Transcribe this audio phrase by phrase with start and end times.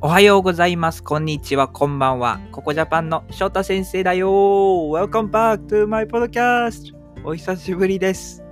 [0.00, 1.02] おはようございます。
[1.02, 1.68] こんにちは。
[1.68, 2.38] こんばんは。
[2.52, 6.94] ここジャパンの翔太先生だよ !Welcome back to my podcast!
[7.24, 8.42] お久しぶりです。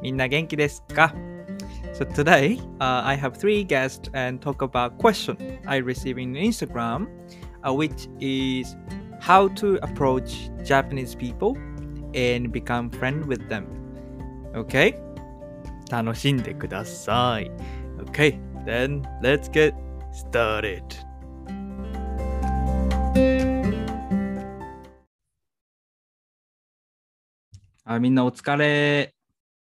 [0.00, 1.14] みんな元気ですか
[1.92, 5.36] So today, uh, I have three guests and talk about question
[5.66, 7.08] I received in Instagram,
[7.62, 8.76] uh, which is
[9.20, 11.56] how to approach Japanese people
[12.14, 13.64] and become friend with them.
[14.54, 14.94] Okay?
[15.90, 17.50] 楽しんでください。
[18.06, 19.74] Okay, then let's get
[20.17, 20.83] started.
[27.85, 29.13] あ、みんなお疲れ。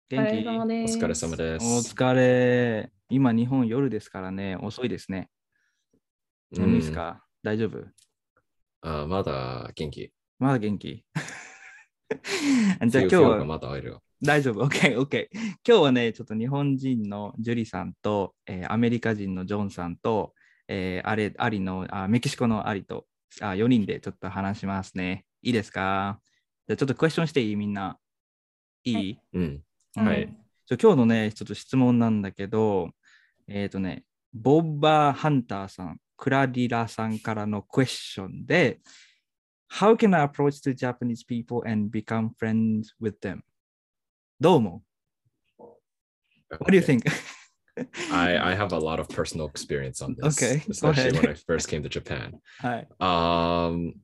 [0.10, 0.48] 元気？
[0.48, 0.52] お
[1.00, 1.66] 疲れ様です。
[1.66, 2.92] お疲れ。
[3.10, 5.30] 今、日本夜ですからね、遅いですね。
[6.52, 7.86] 眠いですか、大丈夫？
[8.82, 10.12] あまだ元気。
[10.40, 11.06] まだ元気？
[12.86, 14.04] じゃあ今日はまだあるよ。
[14.23, 15.27] 大丈夫 ?OK、OK。
[15.68, 20.34] 今日はね、ちょっと日本人のジュリさんと、えーアメリカ人のジョンさんと、
[20.70, 23.06] えーあれ、アリのあ、メキシコのアリと
[23.42, 25.25] あ4人でちょっと話しますね。
[25.42, 26.22] いいですか？
[26.67, 27.56] じゃあちょっとクエスチョンしていい？
[27.58, 27.98] みんな。
[28.86, 29.64] いい、はいうん。
[29.98, 32.92] うんはいちょ今日のね、ちょっと質問なんだけど、
[33.50, 38.80] えっ、とね、ボッバー・ハンターさん、クラディラさんからのクエスチョンで、
[39.70, 43.42] How can I approach the Japanese people and become friends with them?
[46.49, 47.03] What do you think?
[48.11, 50.41] I, I have a lot of personal experience on this.
[50.41, 50.63] Okay.
[50.69, 52.39] Especially when I first came to Japan.
[52.99, 53.95] Um,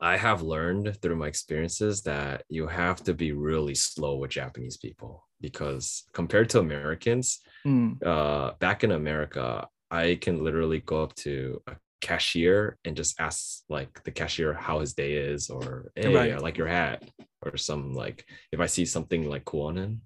[0.00, 4.76] I have learned through my experiences that you have to be really slow with Japanese
[4.76, 7.96] people because compared to Americans, mm.
[8.04, 13.62] uh, back in America, I can literally go up to a cashier and just ask
[13.68, 16.32] like the cashier how his day is or hey right.
[16.32, 17.02] I like your hat
[17.42, 20.02] or some like if I see something like cool on him.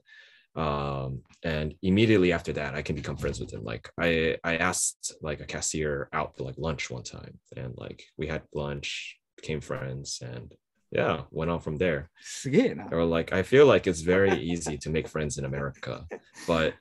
[0.57, 3.65] Um and immediately after that i can become friends with him.
[3.65, 8.03] Like i i asked like a cashier out for like lunch one time and like
[8.17, 10.53] we had lunch became friends and
[10.91, 12.11] yeah went on from there.
[12.91, 16.07] Or like i feel like it's very easy to make friends in america
[16.47, 16.75] but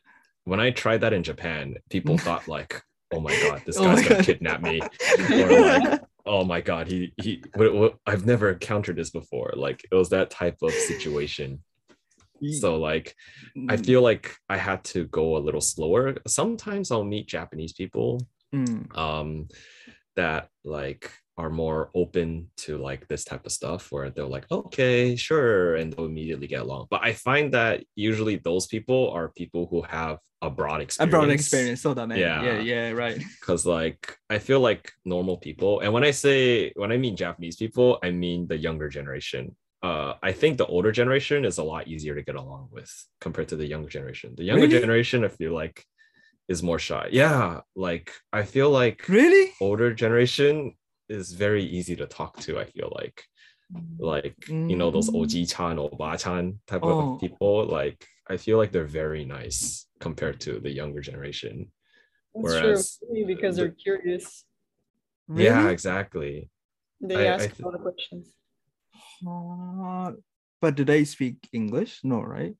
[0.45, 2.81] when i tried that in japan people thought like
[3.11, 4.25] "Oh my god, this Oh guy's gonna God.
[4.25, 4.81] kidnap me,"
[5.31, 9.53] or like, "Oh my god, he he." What, what, I've never encountered this before.
[9.55, 11.63] Like it was that type of situation.
[12.61, 13.15] So like
[13.67, 13.85] I mm.
[13.85, 16.15] feel like I had to go a little slower.
[16.25, 18.21] Sometimes I'll meet Japanese people
[18.51, 18.89] うん。
[18.95, 19.47] um
[20.15, 25.15] that like are more open to like this type of stuff where they're like okay
[25.15, 29.65] sure and they'll immediately get along but i find that usually those people are people
[29.71, 32.19] who have a broad experience a broad experience so that man.
[32.19, 36.73] yeah yeah yeah right because like i feel like normal people and when i say
[36.75, 40.91] when i mean japanese people i mean the younger generation uh, I think the older
[40.91, 42.91] generation is a lot easier to get along with
[43.21, 44.33] compared to the younger generation.
[44.35, 44.77] The younger really?
[44.77, 45.85] generation, I feel like,
[46.49, 47.07] is more shy.
[47.13, 50.73] Yeah, like I feel like really older generation
[51.09, 52.59] is very easy to talk to.
[52.59, 53.23] I feel like,
[53.97, 55.15] like you know those Mm.
[55.19, 57.15] oji-chan, oba-chan type Oh.
[57.15, 57.65] of people.
[57.65, 61.71] Like I feel like they're very nice compared to the younger generation.
[62.33, 64.45] That's Whereas true, because they're curious.
[65.35, 66.49] Yeah, exactly.
[67.01, 68.33] They I- I ask th- a lot of questions.
[69.27, 70.13] Uh,
[70.61, 72.03] but do they speak English?
[72.03, 72.55] No, right?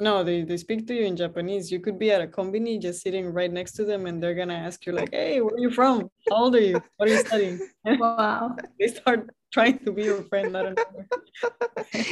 [0.00, 1.72] No, they, they speak to you in Japanese.
[1.72, 4.54] You could be at a combini just sitting right next to them and they're gonna
[4.54, 6.08] ask you like, hey, where are you from?
[6.30, 6.80] How old are you?
[6.96, 7.58] What are you studying?
[7.84, 8.54] Wow.
[8.78, 11.04] they start trying to be your friend, I don't know.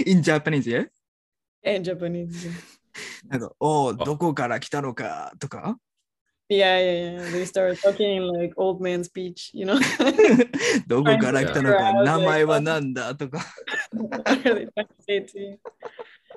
[0.05, 0.85] In Japanese, yeah?
[1.63, 2.49] In Japanese.
[3.29, 5.77] なんか、おお、どこから来たのかとか
[6.51, 7.31] Yeah, yeah, yeah.
[7.31, 9.79] They start talking in like old man speech, you know.
[10.87, 12.05] どこから来たのか Yeah.
[12.05, 13.45] 名前は何だとか。
[13.93, 15.59] what are they trying to say to you?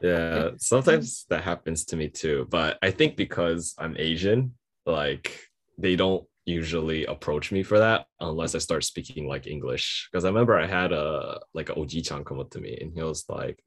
[0.01, 2.47] Yeah, sometimes that happens to me too.
[2.50, 4.53] But I think because I'm Asian,
[4.85, 5.31] like
[5.77, 10.09] they don't usually approach me for that unless I start speaking like English.
[10.11, 13.03] Because I remember I had a like a Oji-chan come up to me and he
[13.03, 13.63] was like,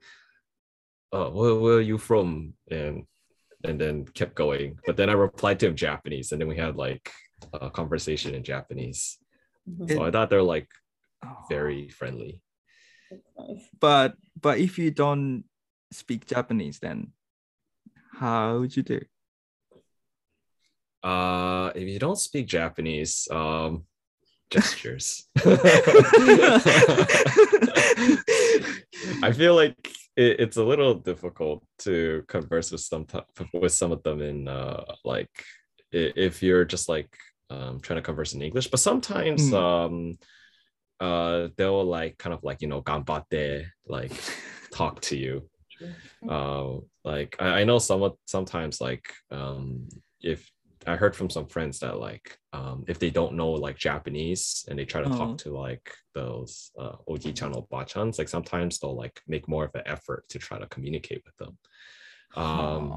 [1.13, 3.05] "Oh, where, where are you from?" and
[3.64, 4.78] and then kept going.
[4.86, 7.12] But then I replied to him Japanese, and then we had like
[7.54, 9.18] a conversation in Japanese.
[9.68, 9.90] Mhm.
[9.92, 10.70] So I thought they're like
[11.26, 11.36] Oh.
[11.50, 12.42] very friendly.
[13.80, 15.46] But, but if you don't
[15.92, 17.12] speak Japanese, then
[18.14, 19.02] how would you do?
[21.02, 23.87] Uh, if you don't speak Japanese, um,
[24.50, 25.28] gestures.
[29.24, 29.76] I feel like
[30.16, 33.06] it, it's a little difficult to converse with some
[33.54, 35.30] with some of them in uh, like
[35.92, 37.16] if you're just like
[37.50, 39.54] um, trying to converse in English, but sometimes Mm.
[39.54, 40.18] um,
[41.00, 44.12] uh, they'll like kind of like you know ganbatte like
[44.72, 45.48] talk to you
[46.28, 46.74] uh,
[47.06, 49.88] like I, I know some sometimes like um
[50.22, 50.50] if
[50.88, 54.80] I heard from some friends that like um, if they don't know like Japanese and
[54.80, 55.18] they try to Oh.
[55.18, 59.84] talk to like those uh, oji-chan oba-chans, like sometimes they'll like make more of an
[59.86, 61.58] effort to try to communicate with them.
[62.36, 62.94] Um,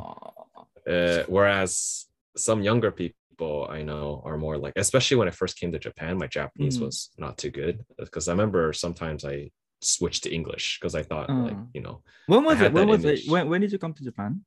[0.88, 2.06] uh, whereas
[2.36, 6.18] some younger people I know are more like, especially when I first came to Japan,
[6.18, 6.82] my Japanese Mhm.
[6.86, 9.50] was not too good because I remember sometimes I
[9.82, 11.66] switched to English because I thought like Uh.
[11.74, 12.72] you know When was it?
[12.72, 13.24] When was image.
[13.26, 13.30] it?
[13.30, 14.44] When, when did you come to Japan?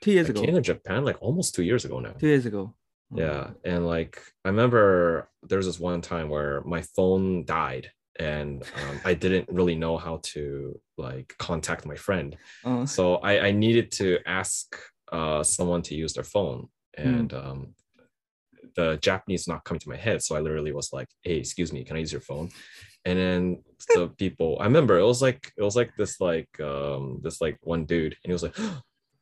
[0.00, 0.40] Two years I ago.
[0.42, 2.14] came to Japan like almost two years ago now.
[2.18, 2.74] Two years ago.
[3.14, 8.62] Yeah, and like I remember there was this one time where my phone died and
[8.62, 12.36] um, I didn't really know how to like contact my friend.
[12.64, 14.76] Uh, So I, I needed to ask
[15.10, 17.74] uh, someone to use their phone, and um,
[18.76, 20.22] the Japanese not coming to my head.
[20.22, 22.50] So I literally was like, "Hey, excuse me, can I use your phone?"
[23.04, 23.62] And then
[23.94, 27.58] the people, I remember it was like it was like this like um this like
[27.62, 28.56] one dude, and he was like.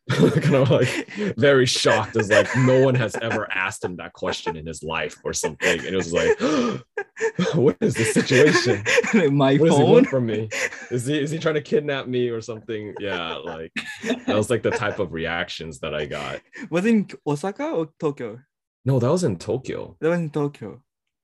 [0.12, 4.56] kind of like very shocked as like no one has ever asked him that question
[4.56, 6.40] in his life or something and it was like
[7.56, 8.84] what is the situation
[9.36, 9.92] my what does he phone.
[9.92, 10.50] want from me?
[10.92, 12.94] Is he is he trying to kidnap me or something?
[13.00, 13.72] Yeah, like
[14.04, 16.42] that was like the type of reactions that I got.
[16.70, 18.40] Was it in Osaka or Tokyo?
[18.84, 19.98] No, that was in Tokyo.
[20.02, 20.84] That was in Tokyo.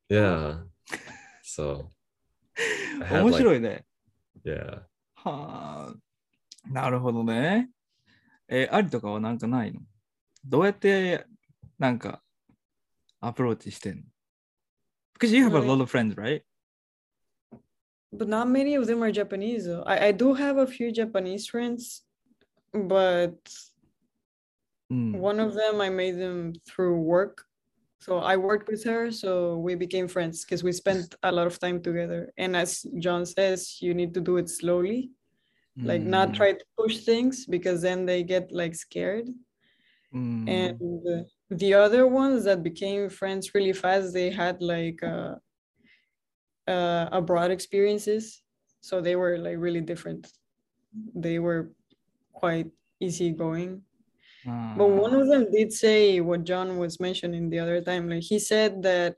[0.09, 0.61] Yeah.
[1.43, 1.89] So
[2.55, 3.85] had 面白いね。
[4.43, 4.81] yeah.
[5.15, 5.93] はあ、
[6.71, 7.69] なるほどね。
[8.47, 9.81] えー、ありとかはなんかないの
[10.45, 11.25] どうやって
[11.79, 12.21] なんか
[13.19, 14.03] アプローチしてんの
[15.19, 16.41] Because you have a lot of friends, right?
[18.11, 19.65] But not many of them are Japanese.
[19.65, 19.83] Though.
[19.83, 22.03] I, I do have a few Japanese friends,
[22.73, 23.37] but
[24.89, 25.21] うん。
[25.21, 27.45] one of them I made them through work.
[27.99, 31.59] So I worked with her, so we became friends because we spent a lot of
[31.59, 32.33] time together.
[32.35, 35.11] And as John says, you need to do it slowly,
[35.78, 35.86] mm.
[35.86, 36.34] like not mm.
[36.34, 39.28] try to push things because then they get like scared.
[40.14, 40.48] Mm.
[40.48, 45.34] and the other ones that became friends really fast they had like uh,
[46.66, 48.42] uh, abroad experiences.
[48.80, 50.30] So they were like really different.
[51.14, 51.72] They were
[52.32, 52.70] quite
[53.00, 53.82] easygoing.
[54.46, 58.08] But one of them did say what john was mentioning the other time.
[58.08, 59.16] Like he said that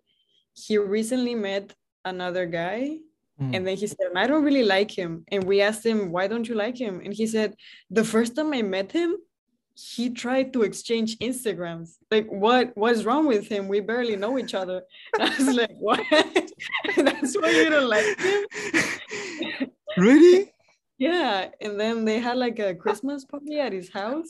[0.54, 2.98] he recently met another guy
[3.40, 5.24] うん and then he said, I don't really like him.
[5.32, 7.00] And we asked him, why don't you like him?
[7.04, 7.54] And he said,
[7.88, 9.16] the first time I met him,
[9.78, 11.98] he tried to exchange Instagrams.
[12.10, 13.68] Like, what what's wrong with him?
[13.68, 14.82] We barely know each other.
[15.20, 16.00] I was like, what?
[16.96, 19.70] That's why you don't like him?
[19.96, 20.52] Really?
[20.98, 21.48] Yeah.
[21.60, 24.28] And then they had like a Christmas party at his house.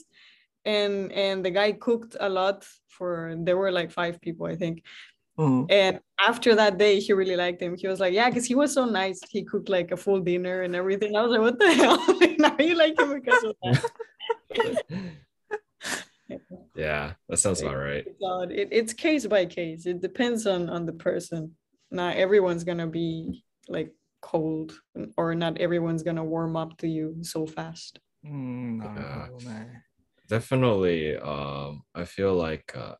[0.64, 4.82] And and the guy cooked a lot for there were like five people, I think.
[5.38, 5.70] Mm-hmm.
[5.70, 7.76] And after that day, he really liked him.
[7.76, 9.20] He was like, Yeah, because he was so nice.
[9.30, 11.14] He cooked like a full dinner and everything.
[11.14, 11.98] I was like, What the hell?
[12.38, 14.82] now you like him because of that.
[16.74, 18.04] yeah, that sounds about right.
[18.50, 19.86] It, it's case by case.
[19.86, 21.54] It depends on on the person.
[21.90, 24.72] Not everyone's gonna be like cold,
[25.16, 28.00] or not everyone's gonna warm up to you so fast.
[28.26, 29.28] Mm, no, yeah.
[29.30, 29.66] no, no,
[30.28, 31.16] definitely.
[31.16, 32.96] Um, I feel like uh,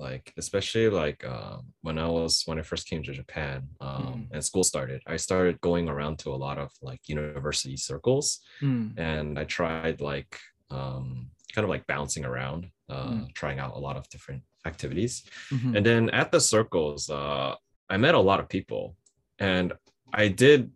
[0.00, 4.26] like especially like um, when i was when i first came to japan um, mm.
[4.32, 8.90] and school started i started going around to a lot of like university circles mm.
[8.98, 10.38] and i tried like
[10.70, 13.34] um, kind of like bouncing around uh, mm.
[13.34, 15.76] trying out a lot of different activities mm-hmm.
[15.76, 17.54] and then at the circles uh,
[17.88, 18.96] i met a lot of people
[19.38, 19.72] and
[20.14, 20.70] i did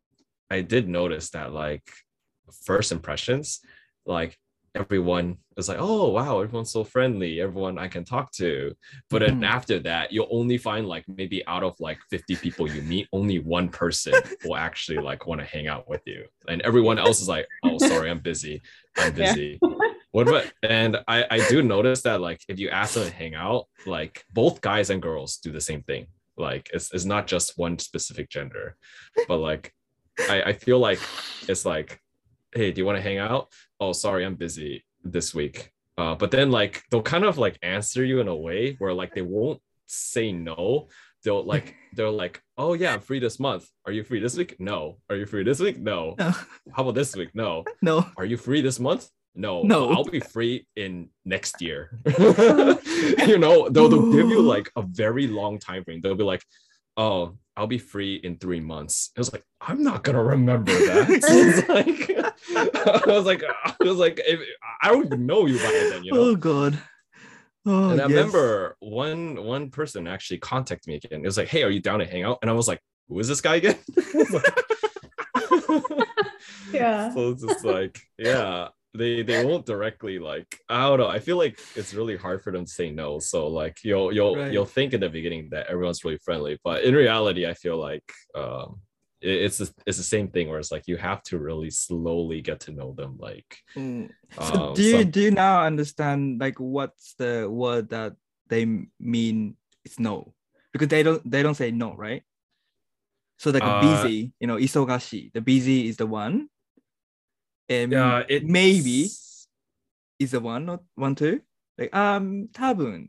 [0.51, 1.89] i did notice that like
[2.65, 3.61] first impressions
[4.07, 4.37] like
[4.75, 8.75] everyone is like, oh wow, everyone's so friendly, everyone I can talk to.
[9.11, 9.47] But then Mhm.
[9.47, 13.39] after that, you'll only find like maybe out of like 50 people you meet, only
[13.39, 14.15] one person
[14.45, 16.25] will actually like want to hang out with you.
[16.49, 18.63] And everyone else is like, oh sorry, I'm busy.
[18.99, 19.25] I'm Yeah.
[19.25, 19.61] busy.
[20.11, 23.35] What about and I I do notice that like if you ask them to hang
[23.35, 26.07] out, like both guys and girls do the same thing.
[26.37, 28.77] Like it's it's not just one specific gender,
[29.29, 29.73] but like
[30.31, 31.01] I I feel like
[31.49, 32.01] it's like,
[32.55, 33.49] hey, do you want to hang out?
[33.81, 35.71] Oh, sorry, I'm busy this week.
[35.97, 39.15] Uh, but then like they'll kind of like answer you in a way where like
[39.15, 40.89] they won't say no.
[41.23, 43.69] They'll like they're like, oh yeah, I'm free this month.
[43.87, 44.57] Are you free this week?
[44.59, 44.99] No.
[45.09, 45.79] Are you free this week?
[45.79, 46.17] No.
[46.19, 47.31] How about this week?
[47.35, 47.65] No.
[47.83, 48.07] No.
[48.17, 49.09] Are you free this month?
[49.37, 49.91] No, No.
[49.91, 51.99] I'll be free in next year.
[53.27, 56.01] you know, they'll, they'll give you like a very long time frame.
[56.01, 56.45] They'll be like,
[56.97, 59.11] oh, I'll be free in three months.
[59.17, 61.09] It was like, I'm not gonna remember that.
[61.29, 62.11] It's like,
[63.11, 64.41] I was like, uh, I was like, if,
[64.83, 66.21] I don't even know you by then, you know.
[66.21, 66.79] Oh God.
[67.67, 68.11] Oh, and I yes.
[68.11, 71.21] remember one one person actually contacted me again.
[71.21, 72.39] It was like, hey, are you down to hang out?
[72.43, 73.79] And I was like, who is this guy again?
[73.97, 74.55] I was like-
[76.73, 77.15] Yeah.
[77.15, 78.69] so it's just like, yeah.
[78.97, 81.09] They they won't directly like I don't know.
[81.09, 83.19] I feel like it's really hard for them to say no.
[83.19, 84.53] So like you'll you'll Right.
[84.53, 88.07] you'll think in the beginning that everyone's really friendly, but in reality, I feel like
[88.35, 88.81] um
[89.21, 92.41] it- it's the, it's the same thing where it's like you have to really slowly
[92.43, 93.17] get to know them.
[93.19, 94.11] Like Mm.
[94.31, 98.13] So um, do you some- do you now understand like what's the word that
[98.49, 98.65] they
[99.01, 100.35] mean it's no
[100.73, 102.23] because they don't they don't say no right
[103.39, 106.49] so like Uh, busy you know isogashi the busy is the one
[107.69, 109.09] and yeah, it maybe
[110.19, 111.41] is the one not one two
[111.79, 113.09] like um tabun.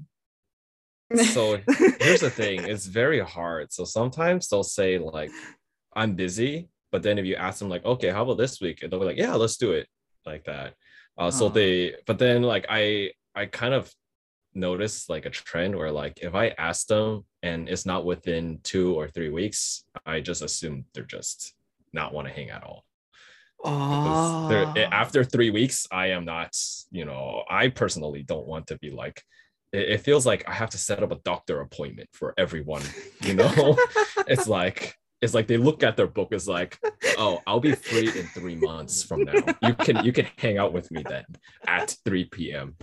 [1.33, 1.59] So
[1.99, 3.71] here's the thing it's very hard.
[3.71, 5.31] So sometimes they'll say like
[5.97, 8.81] i'm busy but then if you ask them like okay how about this week?
[8.81, 9.87] And they'll be like yeah let's do it
[10.25, 10.73] like that.
[11.17, 11.49] Uh, so Ah.
[11.49, 13.91] they but then like i i kind of
[14.53, 18.93] noticed like a trend where like if i ask them and it's not within two
[18.95, 21.53] or three weeks i just assume they're just
[21.91, 22.85] not want to hang at all
[23.65, 26.55] oh after three weeks i am not
[26.91, 29.21] you know i personally don't want to be like
[29.73, 32.83] it, it feels like i have to set up a doctor appointment for everyone
[33.21, 33.77] you know?
[34.27, 36.77] It's like it's like they look at their book it's like
[37.17, 39.33] oh i'll be free in three months from now.
[39.61, 41.25] You can you can hang out with me then
[41.67, 42.75] at 3 p.m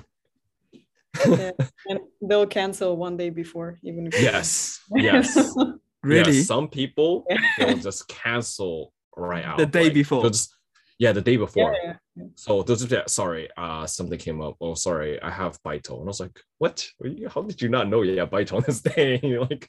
[1.26, 1.50] Yeah,
[1.88, 5.54] and they'll cancel one day before, even if yes yes.
[6.02, 6.32] Really?
[6.38, 7.24] Yes, some people
[7.58, 10.24] they'll just cancel right out The day like, before.
[10.28, 10.56] just-
[11.02, 12.26] yeah the day before yeah, yeah.
[12.44, 14.54] So those yeah, sorry, uh something came up.
[14.64, 15.92] Oh, sorry, I have Baito.
[15.98, 16.76] And I was like, what?
[16.98, 19.08] What you- How did you not know you have Baito on this day?
[19.50, 19.64] like,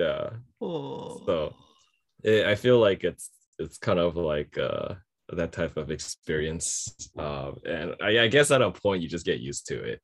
[0.00, 0.24] yeah.
[0.60, 1.34] oh So
[2.30, 3.26] it, I feel like it's
[3.62, 4.88] it's kind of like uh
[5.38, 6.68] that type of experience.
[7.24, 9.98] Um and I, I guess at a point you just get used to it.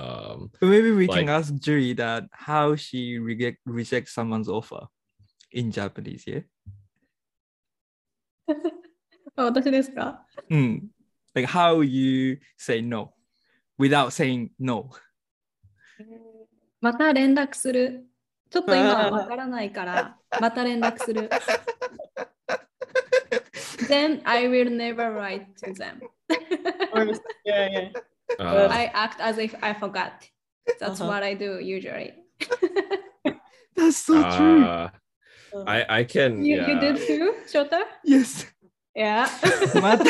[0.00, 4.82] Um But maybe we Like- can ask Julie that how she reject reject someone's offer
[5.58, 6.42] in Japanese, yeah?
[9.35, 10.87] あ私ですか Mm.
[11.35, 13.13] Like how you say no
[13.79, 14.89] without saying no.
[16.81, 18.05] また連絡する。
[18.49, 21.29] ちょっと今はわからないから、また連絡する。
[23.87, 25.99] Then I will never write to them.
[26.93, 27.05] Or-
[27.45, 27.91] yeah, yeah.
[28.39, 30.11] uh, I act as if I forgot.
[30.79, 31.07] That's Uh-huh.
[31.09, 32.13] what I do usually.
[33.75, 34.63] That's so true.
[34.63, 34.89] uh,
[35.65, 36.67] I I can You, yeah.
[36.69, 37.81] you did too, Shota?
[38.03, 38.45] Yes.
[38.95, 39.27] Yeah.
[39.81, 40.05] また、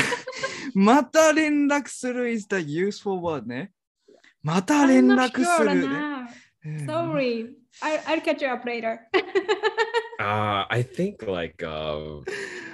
[0.74, 3.72] また連絡する is the useful word ね。
[4.42, 5.88] また連 I'm not 絡す sure るね。
[5.88, 6.28] now.
[6.66, 7.50] うん Sorry.
[7.82, 9.00] I, I'll catch you up later.
[10.20, 12.22] Uh, I think like uh,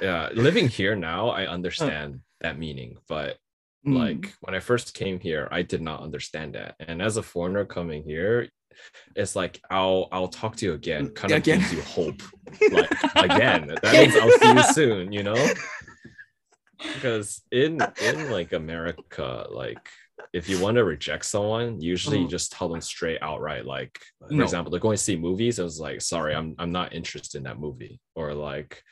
[0.01, 3.37] yeah, living here now, I understand that meaning, but
[3.85, 6.75] うん like when I first came here, I did not understand that.
[6.79, 8.49] And as a foreigner coming here,
[9.15, 11.59] it's like I'll I'll talk to you again, kind of Again.
[11.59, 12.21] gives you hope.
[12.71, 15.35] Like again, that means I'll see you soon, you know?
[16.94, 19.88] Because in in like America, like
[20.32, 22.30] if you want to reject someone, usually you Mhm.
[22.30, 23.64] just tell them straight outright.
[23.66, 24.44] Like, for No.
[24.44, 25.58] example, they're going to see movies.
[25.58, 28.00] It was like, sorry, I'm I'm not interested in that movie.
[28.14, 28.82] Or like,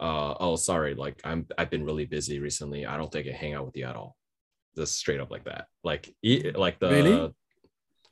[0.00, 2.84] uh, oh, sorry, like I'm I've been really busy recently.
[2.86, 4.16] I don't think I can hang out with you at all.
[4.76, 5.66] Just straight up like that.
[5.84, 6.14] Like,
[6.64, 7.34] like the Really?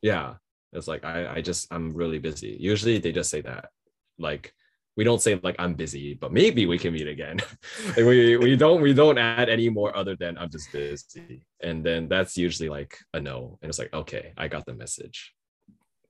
[0.02, 0.36] yeah.
[0.72, 2.56] It's like I I just I'm really busy.
[2.60, 3.70] Usually they just say that.
[4.18, 4.54] Like
[4.96, 7.40] we don't say like I'm busy, but maybe we can meet again.
[7.96, 11.84] Like, we we don't we don't add any more other than I'm just busy, and
[11.84, 15.34] then that's usually like a no, and it's like okay, I got the message.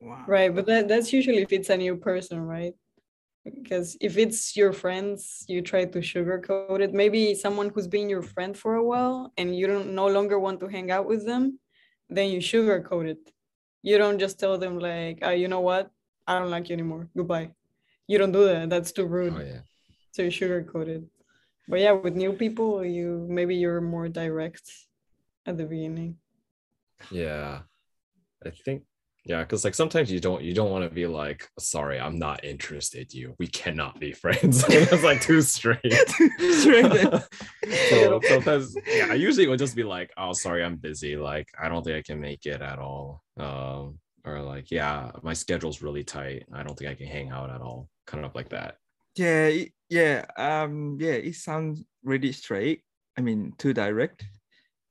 [0.00, 0.24] Wow.
[0.26, 2.74] Right, but that, that's usually if it's a new person, right?
[3.44, 6.92] Because if it's your friends, you try to sugarcoat it.
[6.92, 10.60] Maybe someone who's been your friend for a while and you don't no longer want
[10.60, 11.58] to hang out with them,
[12.08, 13.32] then you sugarcoat it.
[13.82, 15.90] You don't just tell them like, oh, you know what?
[16.26, 17.08] I don't like you anymore.
[17.16, 17.50] Goodbye.
[18.10, 18.68] You don't do that.
[18.68, 19.34] That's too rude.
[19.36, 19.60] Oh yeah,
[20.10, 21.04] So you sugarcoat it.
[21.68, 24.66] But yeah, with new people, you maybe you're more direct
[25.46, 26.16] at the beginning.
[27.12, 27.60] yeah.
[28.44, 28.82] I think
[29.24, 32.42] yeah, because like sometimes you don't you don't want to be like sorry, I'm not
[32.42, 33.14] interested.
[33.14, 34.64] in You we cannot be friends.
[34.68, 35.78] That's like too straight.
[36.62, 36.90] Straight.
[37.90, 41.16] so sometimes yeah, I usually would just be like, oh sorry, I'm busy.
[41.16, 43.22] Like I don't think I can make it at all.
[43.36, 46.45] Um, or like yeah, my schedule's really tight.
[46.53, 47.89] I don't think I can hang out at all.
[48.07, 48.77] Kind of like that.
[49.15, 52.81] Yeah, it- yeah, um, yeah, it sounds really straight.
[53.17, 54.25] I mean, too direct.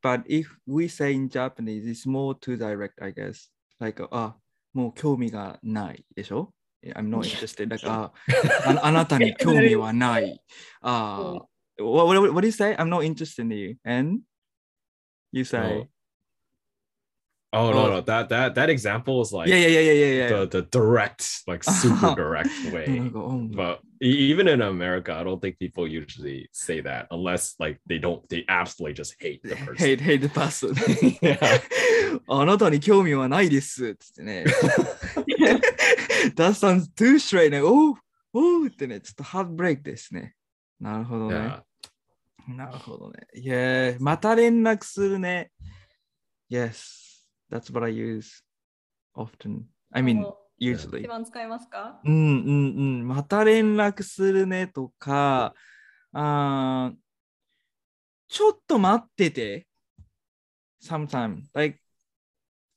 [0.02, 3.48] But if we say in Japanese, it's more too direct, I guess.
[3.80, 4.36] Like, あ、
[4.72, 6.52] もう興味がないでしょ
[6.94, 7.68] I'm not interested.
[7.70, 8.12] Like, あ、
[8.66, 10.40] ああなたに興味は ない。
[10.82, 11.40] あ、
[11.78, 12.76] what, what, what do you say?
[12.76, 13.76] I'm not interested in you.
[13.84, 14.20] And
[15.32, 15.88] you say,
[17.56, 17.88] Oh no, Oh.
[17.88, 20.46] no, that that that example was like いやいやいやいやいやいや。
[20.46, 23.00] the the direct, like super direct な way.
[23.00, 27.78] んかうん But e- even in America, I don't think people usually say that unless like
[27.88, 29.76] they don't, they absolutely just hate the person.
[29.76, 30.74] hate, hate the person.
[31.22, 31.38] Yeah.
[32.26, 33.94] あなたに興味はないです。
[33.94, 34.44] つってね。
[36.36, 37.60] That sounds too straight ね。
[37.62, 37.94] おう
[38.32, 40.34] おうってね、ちょっとハートブレイクですね。
[40.80, 41.36] なるほどね。
[41.36, 41.62] Yeah.
[42.56, 43.26] なるほどね。
[43.34, 45.50] いや、また連絡するね。
[46.50, 47.07] Yes,
[47.51, 48.43] That's what I use
[49.15, 49.65] often.
[49.91, 50.25] I mean,
[50.57, 51.07] 一 usually.
[51.07, 53.07] 番使いますかうんうんうん。
[53.07, 55.53] また連絡するねとか、
[56.13, 56.97] あー
[58.27, 59.65] ちょっと待ってて。
[60.81, 61.79] sometime, like,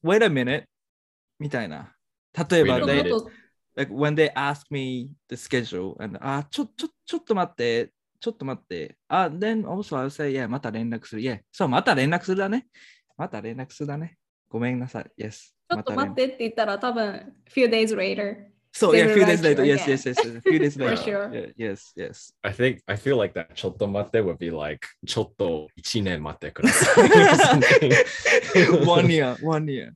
[0.03, 0.65] wait a minute
[1.39, 1.95] みたいな。
[2.51, 3.31] 例えば、Wait a they,
[3.77, 8.97] like when they ask me the schedule and あ、ちょ、ちょ、ちょっと待って、ちょっと待って。
[9.09, 11.23] あ、then also I'll say, yeah, また連絡する。
[11.23, 11.41] Yeah.
[11.53, 12.67] そう、また連絡するだね。
[13.17, 14.17] また連絡するだね。
[14.52, 15.12] ごめんなさい。
[15.18, 15.54] Yes.
[15.70, 19.66] ちょっと待まってって言ったら多分 few days later そう、 They yeah, will few days write later.
[19.66, 20.42] you Yes, yes, yes, yes.
[20.44, 20.98] Few days For later.
[20.98, 21.34] sure.
[21.34, 22.34] Yeah, yes, yes.
[22.44, 27.36] I think I feel like that chotomate would be like chotto ichinen mate kudasai or
[27.36, 28.86] something.
[28.86, 29.96] one year, one year.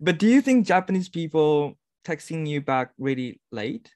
[0.00, 3.90] But do you think Japanese people texting you back really late?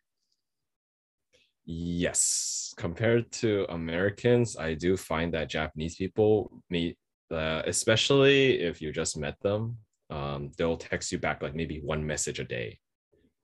[1.67, 6.99] Yes, compared to Americans, I do find that Japanese people meet,
[7.32, 9.78] uh, especially if you just met them
[10.10, 12.80] um, they'll text you back like maybe one message a day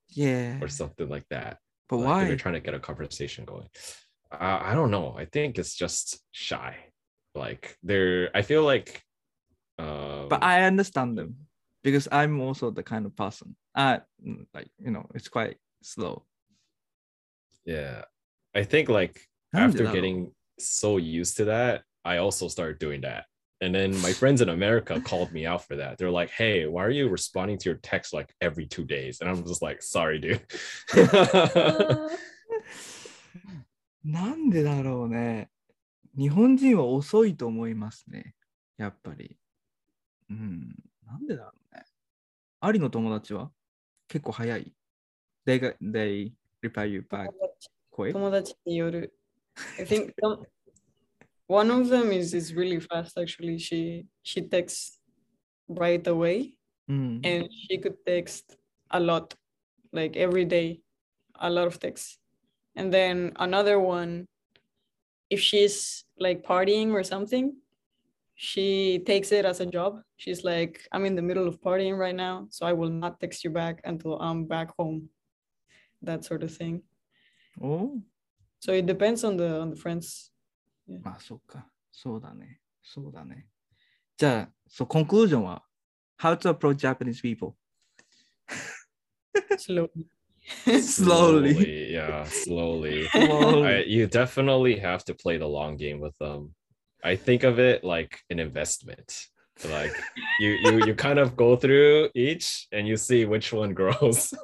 [0.09, 0.57] yeah.
[0.61, 1.57] or something like that.
[1.87, 3.67] But like, why you're trying to get a conversation going.
[4.31, 5.15] I, I don't know.
[5.17, 6.75] I think it's just shy.
[7.35, 9.03] Like they're i feel like
[9.77, 11.35] um, but i understand them
[11.83, 13.55] because i'm also the kind of person.
[13.75, 13.99] Uh
[14.53, 16.25] like you know it's quite slow.
[17.65, 18.03] Yeah.
[18.55, 19.19] I think like
[19.53, 23.25] after getting so used to that i also started doing that.
[23.62, 25.98] And then my friends in America called me out for that.
[25.98, 29.30] They're like, "Hey, why are you responding to your text like every two days?" And
[29.30, 30.40] I'm just like, "Sorry, dude."
[30.92, 30.96] あ
[31.66, 32.08] ー
[34.02, 35.50] なんでだろうね。
[36.16, 38.34] 日本人は遅いと思いますね。
[38.78, 39.36] やっぱり。
[40.30, 40.74] うん。
[41.06, 41.84] なんでだろうね。
[42.60, 43.52] アリの友達は
[44.08, 44.72] 結構早い。
[45.46, 46.32] They, got, they
[46.62, 47.28] reply you back
[47.90, 49.14] 声友達による
[49.78, 50.46] I think some,
[51.47, 53.59] one of them is is really fast actually.
[53.59, 54.97] She she texts
[55.67, 56.57] right away
[56.89, 57.19] mm.
[57.23, 58.55] and she could text
[58.91, 59.33] a lot,
[59.91, 60.81] like every day,
[61.39, 62.17] a lot of texts.
[62.75, 64.27] And then another one,
[65.29, 67.55] if she's like partying or something,
[68.35, 70.01] she takes it as a job.
[70.17, 73.43] She's like, I'm in the middle of partying right now, so I will not text
[73.43, 75.09] you back until I'm back home.
[76.01, 76.83] That sort of thing.
[77.63, 78.01] Oh.
[78.59, 80.31] So it depends on the on the friends
[81.02, 81.66] まあ、そっか。
[81.92, 82.60] そうだね。
[82.82, 83.46] そうだね。
[84.16, 85.64] じゃあ、そう、コンクルージョンは
[86.20, 87.56] How to approach Japanese people?
[89.56, 89.88] Slowly.
[90.80, 91.92] Slowly.
[91.92, 93.08] yeah, slowly.
[93.08, 93.66] Slowly.
[93.66, 96.54] I, you definitely have to play the long game with them.
[97.02, 99.28] I think of it like an investment.
[99.64, 99.92] Like
[100.40, 104.32] you you you kind of go through each and you see which one grows.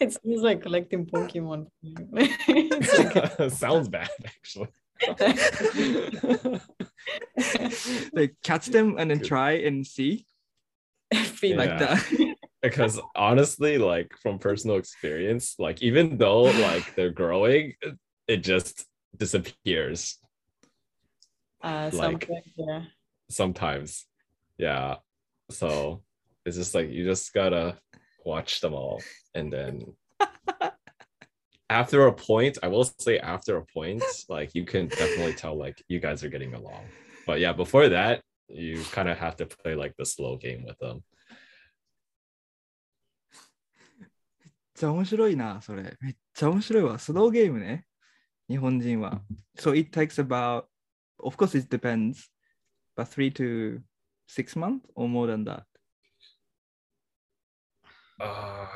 [0.00, 1.66] It's, it's like collecting Pokemon.
[2.48, 4.68] It's like- Sounds bad actually.
[8.12, 10.26] like catch them and then try and see
[11.14, 12.04] feed like that.
[12.62, 18.86] because honestly, like from personal experience, like even though like they're growing, it- it just
[19.16, 20.18] disappears
[21.62, 22.82] Uh, Like- sometimes, yeah.
[23.28, 24.06] sometimes.
[24.56, 24.96] Yeah.
[25.50, 26.02] So
[26.46, 27.76] it's just like you just gotta
[28.25, 29.01] watch them all.
[29.33, 29.95] And then
[31.69, 35.83] after a point, I will say after a point, like you can definitely tell like
[35.87, 36.85] you guys are getting along.
[37.25, 40.77] But yeah, before that, you kind of have to play like the slow game with
[40.79, 41.03] them.
[44.77, 45.95] めっちゃ面白いな、それ。
[46.01, 46.99] めっちゃ面白いわ。
[46.99, 47.85] スローゲームね。
[48.49, 49.21] 日本人は。
[49.57, 50.65] So it takes about,
[51.23, 52.29] of course it depends,
[52.95, 53.81] but three to
[54.27, 55.63] six months or more than that.
[58.20, 58.66] uh,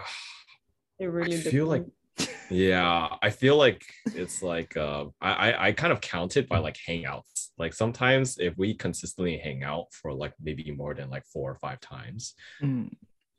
[0.98, 1.90] it really I feel depends.
[1.90, 1.94] like
[2.50, 6.78] yeah i feel like it's like uh, i i kind of count it by like
[6.88, 11.50] hangouts like sometimes if we consistently hang out for like maybe more than like four
[11.50, 12.88] or five times mm.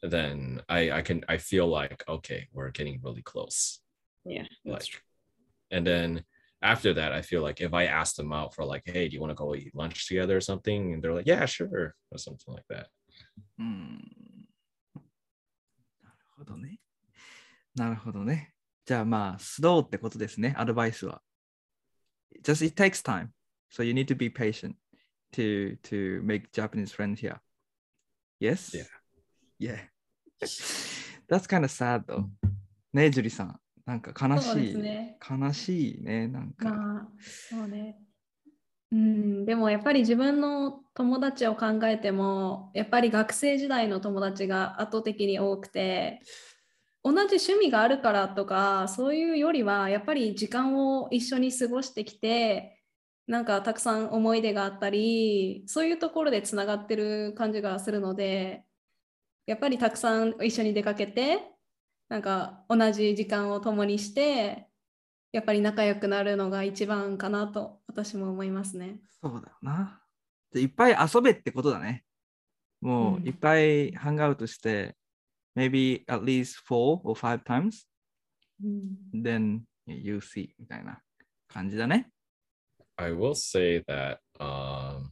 [0.01, 3.79] then i i can i feel like okay we're getting really close
[4.25, 5.01] yeah that's like, true.
[5.71, 6.23] and then
[6.61, 9.21] after that i feel like if i ask them out for like hey do you
[9.21, 12.53] want to go eat lunch together or something and they're like yeah sure or something
[12.53, 12.87] like that
[13.61, 14.01] mm
[16.37, 16.79] ほどね。
[17.75, 18.53] なるほどね。
[18.85, 21.21] じゃあまあ、スローってことですね、アドバイスは。
[22.43, 23.29] Just it takes time.
[23.71, 24.75] So you need to be patient.
[25.35, 27.39] to to make Japanese friends here.
[28.39, 28.73] Yes?
[28.73, 28.83] Yeah.
[29.59, 29.79] Yeah.
[31.27, 32.25] That's kind of sad though.
[32.93, 33.59] ねえ、ジュリさん。
[33.85, 34.71] なんか悲しい。
[34.71, 35.17] すね。
[35.29, 36.27] 悲しいね。
[36.27, 36.69] なんか。
[36.69, 37.97] まあ、そうね。
[38.91, 46.21] うん、でもやっぱり自分の友達を考えても、やっぱり学生時代の友達が圧倒的に多くて、
[47.03, 52.83] 同じ趣味があるからとか、そういうよりは、やっぱり時間を一緒に過ごしてきて、
[53.27, 58.65] なんかたくさん思い出があったり、そういうところでつながってる感じがするので、
[59.47, 61.39] やっぱりたくさん一緒に出かけて、
[62.09, 64.67] なんか同じ時間を共にして、
[65.35, 69.01] やっぱり仲良くなるのが一番かなと私も思いますね。
[69.21, 70.01] そうだよな。
[70.53, 72.05] でいっぱい遊べってことだね。
[72.79, 74.95] もうんういっぱいハングアウトして、
[75.53, 77.85] maybe at least four or five times,
[78.63, 78.65] う
[79.17, 81.01] ん、then you see みたいな
[81.49, 82.09] 感じだね。
[82.95, 85.09] I will say that um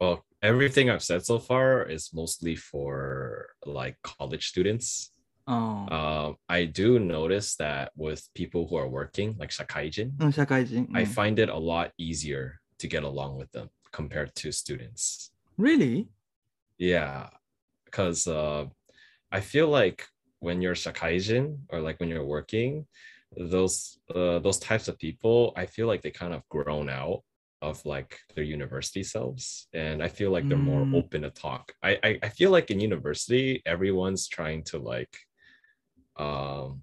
[0.00, 5.12] well everything I've said so far is mostly for like college students.
[5.50, 5.88] Oh.
[5.90, 10.88] Um, I do notice that with people who are working, like shakaijin, oh, shakaijin.
[10.94, 15.32] I find it a lot easier to get along with them compared to students.
[15.58, 16.08] Really?
[16.78, 17.30] Yeah,
[17.84, 18.66] because uh,
[19.32, 20.06] I feel like
[20.38, 22.86] when you're shakaijin or like when you're working,
[23.36, 27.22] those uh, those types of people, I feel like they kind of grown out
[27.62, 30.62] of like their university selves and i feel like they're mm.
[30.62, 35.14] more open to talk I, I, I feel like in university everyone's trying to like
[36.16, 36.82] um.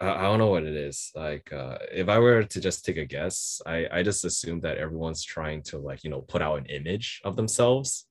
[0.00, 1.10] I I don't know what it is.
[1.16, 4.78] Like, uh, if I were to just take a guess, I, I just assume that
[4.78, 8.06] everyone's trying to like, you know, put out an image of themselves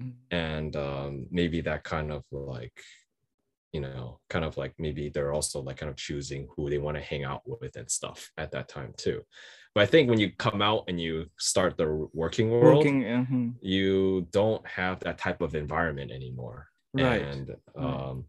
[0.00, 0.12] Mm.
[0.30, 2.72] and um, maybe that kind of like
[3.72, 6.96] you know kind of like maybe they're also like kind of choosing who they want
[6.96, 9.22] to hang out with and stuff at that time too
[9.74, 14.26] but i think when you come out and you start the working world Working, うん、you
[14.30, 17.22] don't have that type of environment anymore Right.
[17.22, 18.24] and um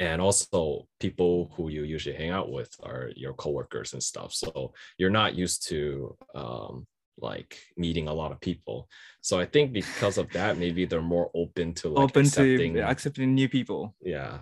[0.00, 4.32] and also people who you usually hang out with are your coworkers and stuff.
[4.32, 6.86] So you're not used to um
[7.20, 8.88] like meeting a lot of people.
[9.22, 12.82] So i think because of that maybe they're more open to like open accepting to
[12.82, 13.94] accepting new people.
[14.00, 14.38] yeah.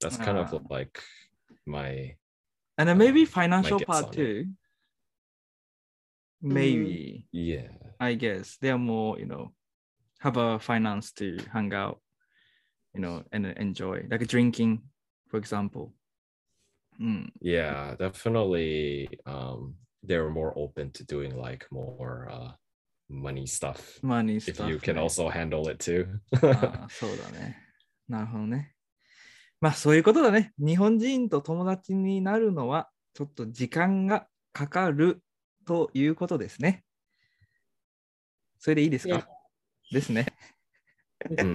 [0.00, 0.60] That's kind of Ah.
[0.70, 0.98] like
[1.66, 2.16] my
[2.78, 4.46] And then maybe Um, financial might part too.
[6.40, 7.68] Maybe, yeah.
[8.00, 9.52] I guess they're more, you know,
[10.18, 12.01] have a finance to hang out,
[12.94, 14.80] you know, and enjoy, like drinking,
[15.30, 15.90] for example.
[17.00, 19.74] うん、yeah definitely um
[20.06, 22.52] they were more open to doing like more uh
[23.10, 26.06] money stuff マニー if you can ね also handle it too
[26.42, 27.56] ああそうだね。
[28.08, 28.74] なるほどね。
[29.60, 30.52] まあそういうことだね。
[30.58, 35.22] 日本人と友達になるのはちょっと時間がかかる
[35.66, 36.84] ということですね。
[38.58, 39.24] それでいいですか、Yeah.
[39.94, 40.26] ですね。
[41.30, 41.54] うん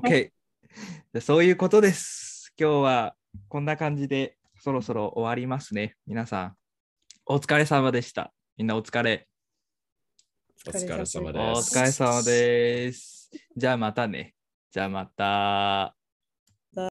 [0.00, 0.30] OK。
[1.20, 2.52] そういうことです。
[2.58, 3.16] 今日は
[3.48, 5.96] こんな感じでそろそろ終わりますね。
[6.06, 6.56] 皆さん、
[7.26, 8.32] お疲れ様でした。
[8.56, 9.28] みんなお疲れ。
[10.66, 13.30] お疲れ様おです疲れ様です。
[13.56, 14.34] じゃあまたね。
[14.70, 15.97] じゃあまた。